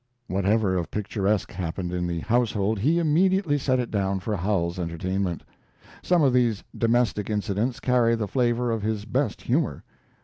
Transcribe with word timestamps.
]Whatever 0.27 0.77
of 0.77 0.89
picturesque 0.89 1.51
happened 1.51 1.93
in 1.93 2.07
the 2.07 2.21
household 2.21 2.79
he 2.79 2.97
immediately 2.97 3.59
set 3.59 3.77
it 3.77 3.91
down 3.91 4.19
for 4.19 4.35
Howells's 4.35 4.79
entertainment. 4.79 5.43
Some 6.01 6.23
of 6.23 6.33
these 6.33 6.63
domestic 6.75 7.29
incidents 7.29 7.79
carry 7.79 8.15
the 8.15 8.27
flavor 8.27 8.71
of 8.71 8.81
his 8.81 9.05
best 9.05 9.43
humor. 9.43 9.83